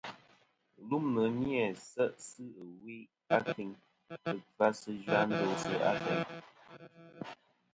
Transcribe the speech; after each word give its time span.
Ghɨlûmnɨ 0.87 1.23
ni-a 1.39 1.65
se' 1.89 2.15
sɨ 2.27 2.43
ɨwi 2.71 2.95
a 3.33 3.35
kfiyn 3.45 3.71
sɨ 4.23 4.31
kfa 4.47 4.67
sɨ 4.79 4.91
zha 5.03 5.19
ndosɨ 5.29 5.73
ateyn. 5.89 6.27